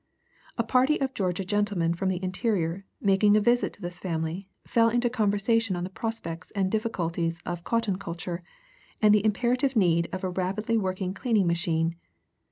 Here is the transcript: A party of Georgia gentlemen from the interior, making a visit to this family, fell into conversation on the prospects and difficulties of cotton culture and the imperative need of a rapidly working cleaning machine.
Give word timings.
A 0.57 0.63
party 0.63 0.99
of 0.99 1.13
Georgia 1.13 1.45
gentlemen 1.45 1.93
from 1.93 2.09
the 2.09 2.23
interior, 2.23 2.87
making 2.99 3.37
a 3.37 3.39
visit 3.39 3.71
to 3.73 3.81
this 3.83 3.99
family, 3.99 4.49
fell 4.65 4.89
into 4.89 5.11
conversation 5.11 5.75
on 5.75 5.83
the 5.83 5.91
prospects 5.91 6.49
and 6.55 6.71
difficulties 6.71 7.39
of 7.45 7.63
cotton 7.63 7.99
culture 7.99 8.41
and 8.99 9.13
the 9.13 9.23
imperative 9.23 9.75
need 9.75 10.09
of 10.11 10.23
a 10.23 10.29
rapidly 10.31 10.75
working 10.75 11.13
cleaning 11.13 11.45
machine. 11.45 11.97